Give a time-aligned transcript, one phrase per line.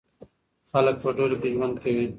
[0.71, 2.05] خلک په ډلو کې ژوند کوي.